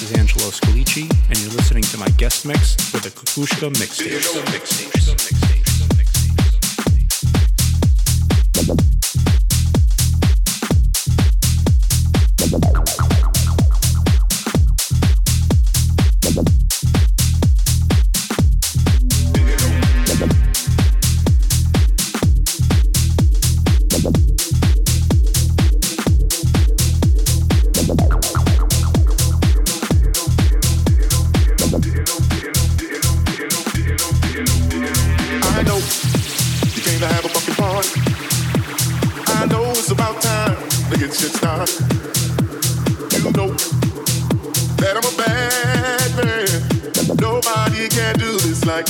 this 0.00 0.10
is 0.10 0.18
Angelo 0.18 0.50
Scalici, 0.50 1.08
and 1.28 1.38
you're 1.38 1.52
listening 1.52 1.84
to 1.84 1.98
my 1.98 2.08
guest 2.16 2.44
mix 2.46 2.74
for 2.90 2.98
the 2.98 3.10
Kukushka 3.10 3.70
Mixtape. 3.70 4.22
drop 4.22 5.63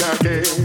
like 0.00 0.18
got 0.18 0.24
game. 0.24 0.63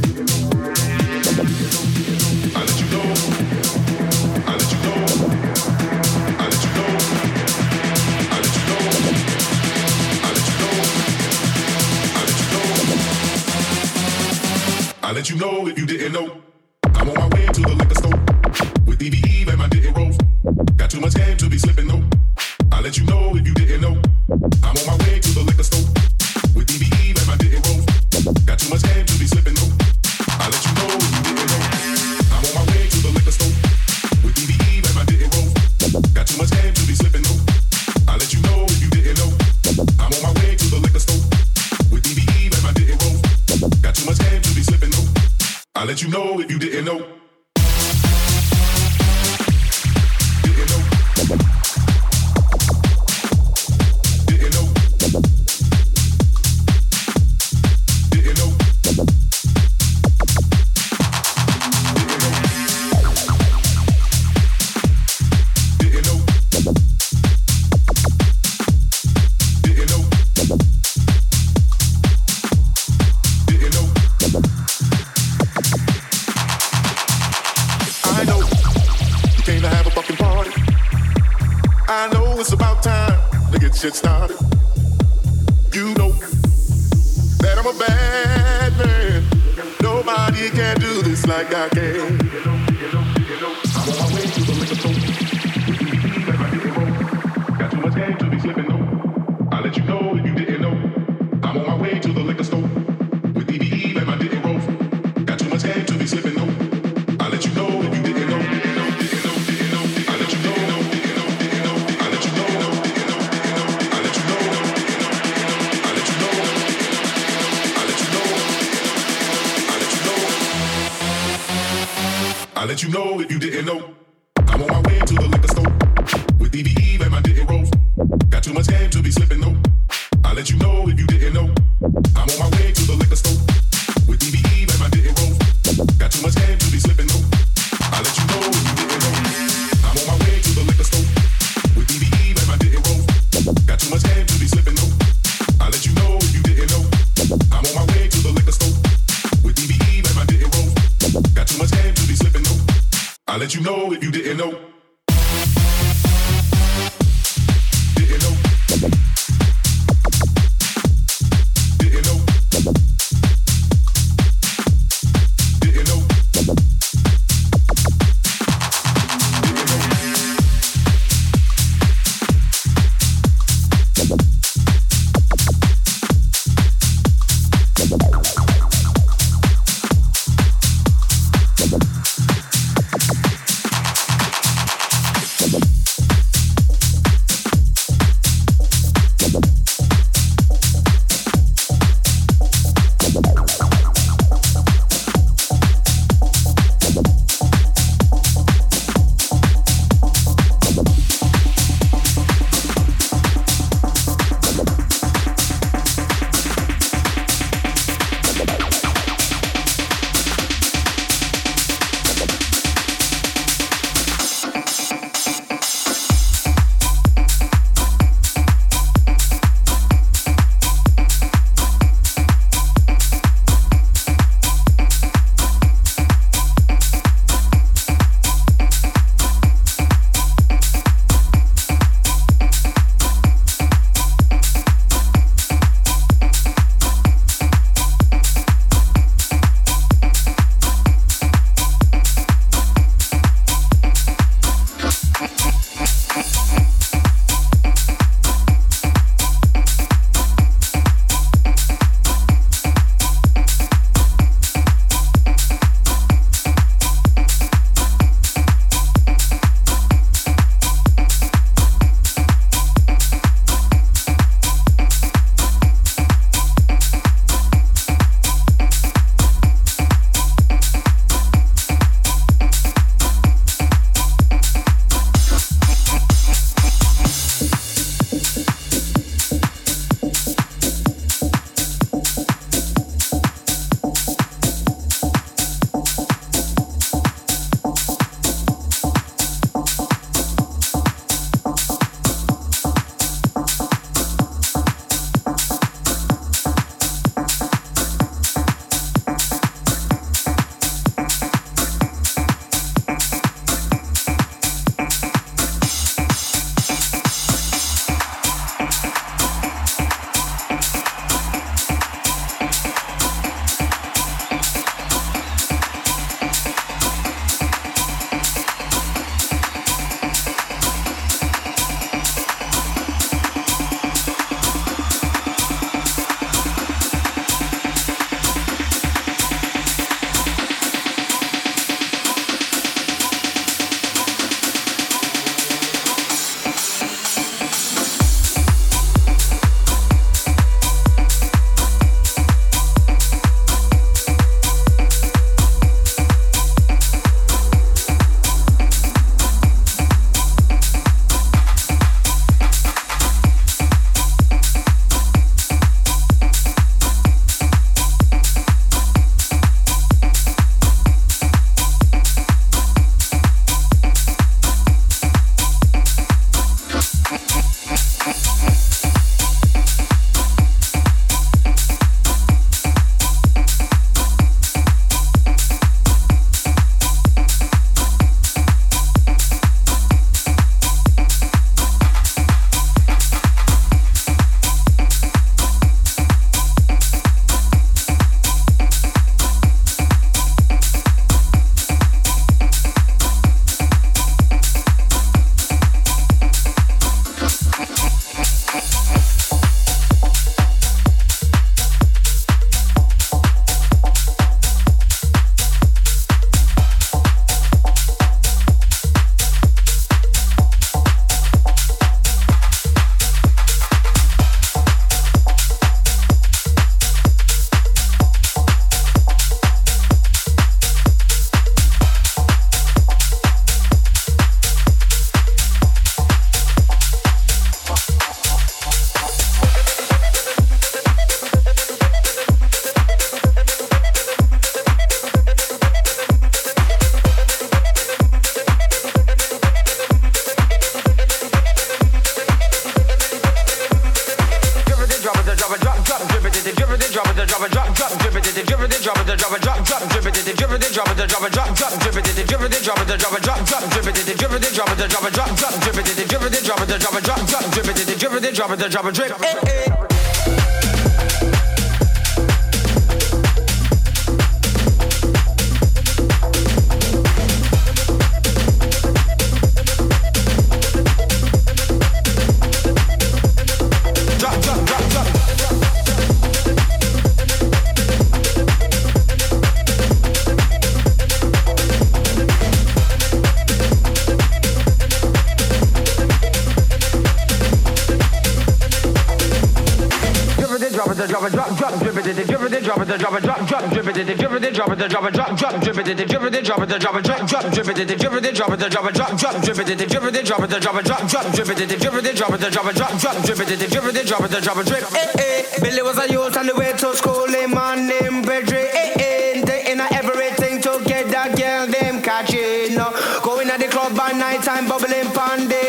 Drop 496.49 496.67
it, 496.67 496.81
drop 496.81 496.95
it, 496.95 497.03
drop, 497.03 497.27
drop, 497.27 497.53
drip 497.53 497.67
it, 497.67 497.75
drip 497.75 497.91
it, 497.91 497.99
drop 497.99 498.51
it, 498.51 498.71
drop 498.71 498.85
it, 498.89 498.95
drop, 498.95 499.17
drop, 499.17 499.41
drip 499.43 499.59
it, 499.59 499.77
drip 499.77 500.03
it, 500.03 500.25
drop 500.25 500.41
it, 500.41 500.59
drop 500.59 500.73
it, 500.73 500.85
drop, 500.85 501.07
drop, 501.07 501.31
drip 501.35 501.49
it, 501.49 501.69
drip 501.69 501.93
it, 501.93 502.15
drop 502.15 502.33
it, 502.33 502.51
drop 502.51 502.65
it, 502.65 502.75
drop, 502.75 502.97
drop, 502.97 503.23
drip 503.23 503.39
it, 503.39 503.69
drip 503.69 503.83
it, 503.85 504.07
drop 504.07 504.21
it, 504.23 504.43
drop 504.43 504.65
drip. 504.65 504.83
Eh 504.95 505.11
eh, 505.19 505.43
Billy 505.61 505.83
was 505.83 505.99
a 505.99 506.11
youth 506.11 506.35
on 506.35 506.47
the 506.47 506.55
way 506.55 506.71
to 506.73 506.95
school, 506.95 507.27
him 507.27 507.51
man 507.51 507.87
named 507.87 508.25
Pedri. 508.25 508.65
Eh 508.65 508.93
eh, 508.97 509.45
they 509.45 509.71
in 509.71 509.79
everything 509.79 510.59
to 510.61 510.81
get 510.85 511.07
that 511.11 511.37
girl 511.37 511.67
them 511.67 512.01
catching. 512.01 512.77
Going 513.21 513.49
at 513.49 513.59
the 513.59 513.67
club 513.67 513.95
by 513.95 514.11
night 514.13 514.41
time, 514.41 514.67
bubbling 514.67 515.11
pandy 515.13 515.68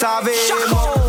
savemos. 0.00 0.99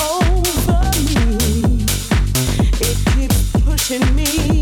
over 0.00 0.80
me. 1.06 1.84
It 2.80 2.96
keeps 3.12 3.50
pushing 3.64 4.14
me. 4.14 4.53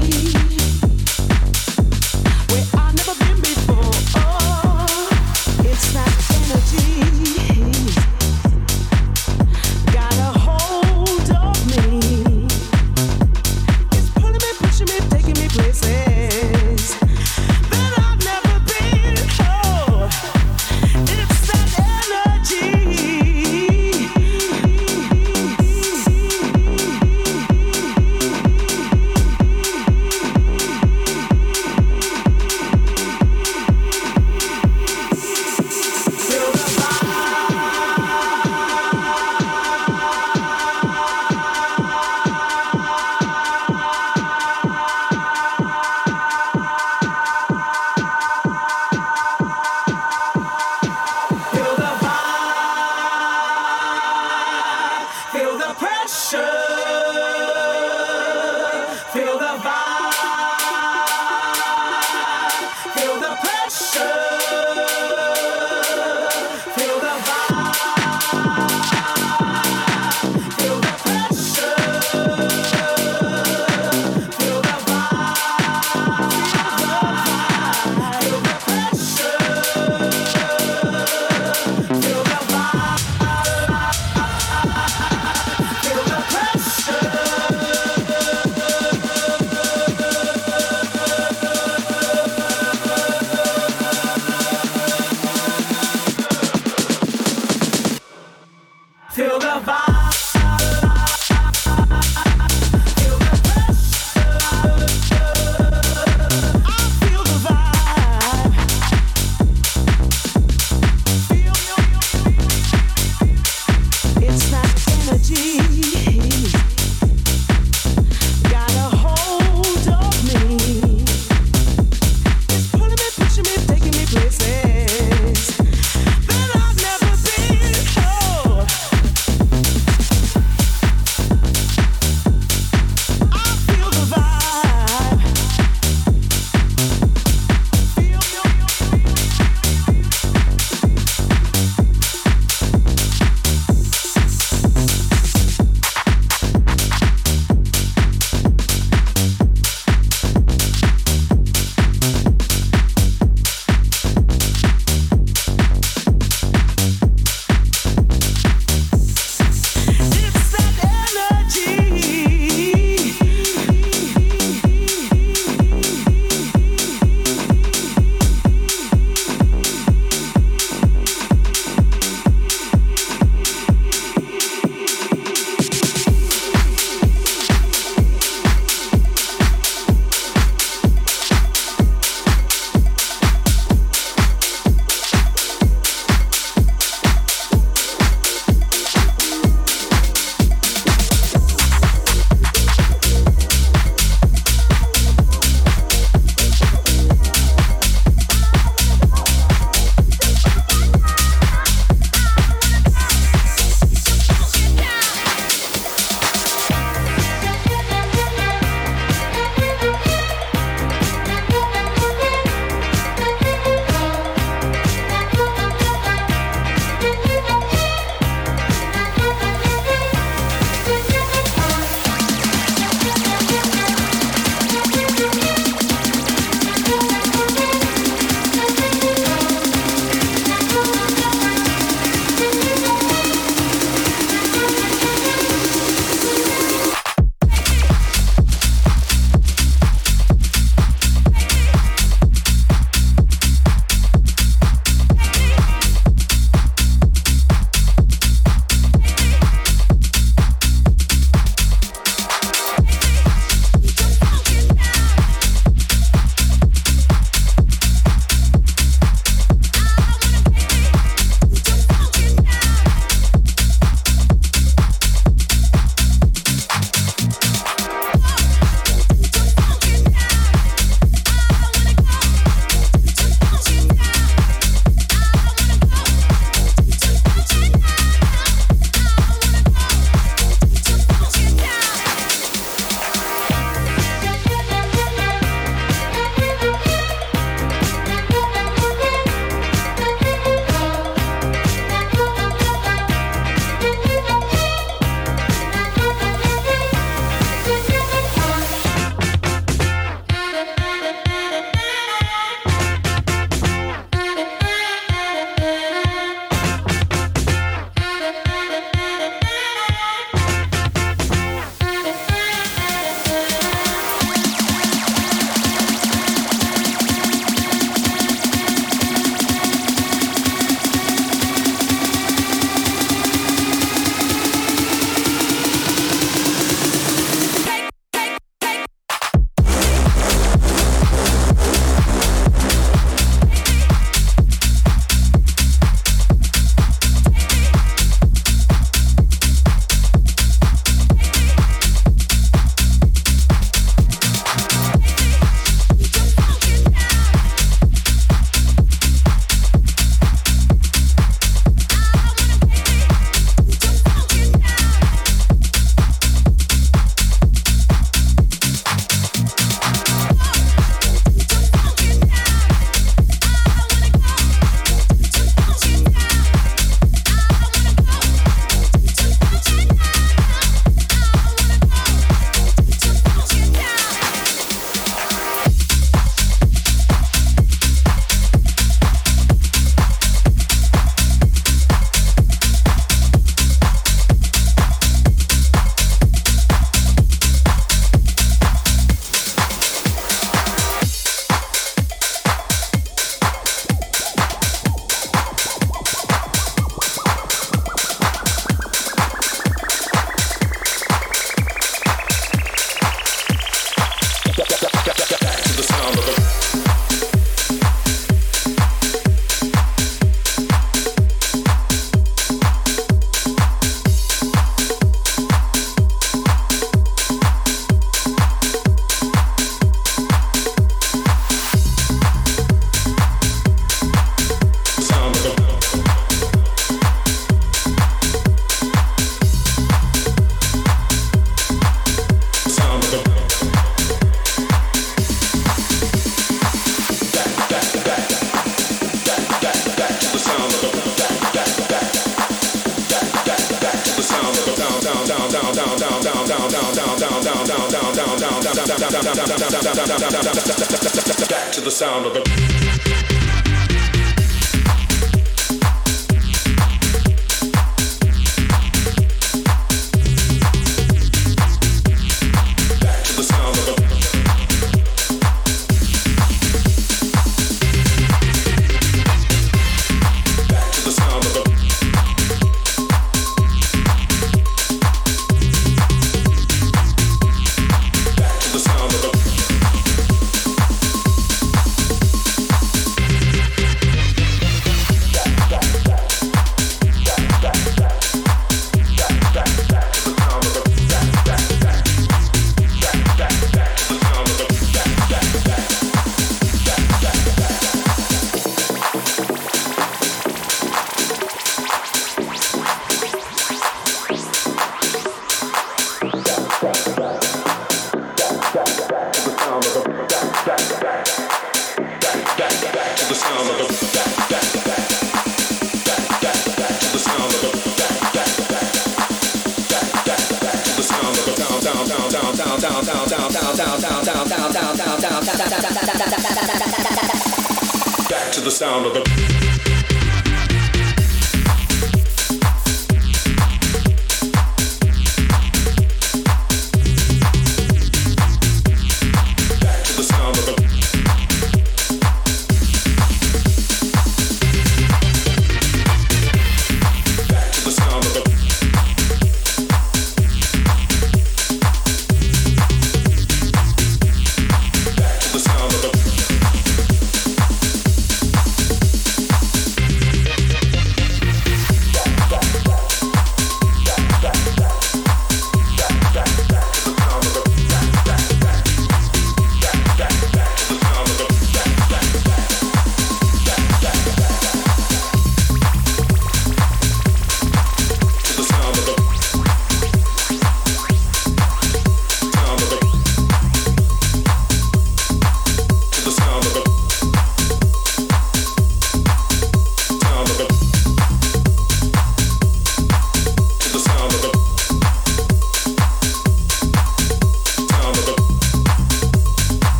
Sound 451.92 452.26
of 452.26 452.32
the. 452.32 453.11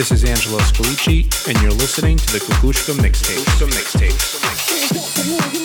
This 0.00 0.12
is 0.12 0.24
Angelo 0.24 0.56
Scalici, 0.60 1.28
and 1.46 1.60
you're 1.60 1.72
listening 1.72 2.16
to 2.16 2.32
the 2.32 2.38
Kukushka 2.38 2.94
Mixtape. 2.94 3.44
Mixtape. 3.68 5.59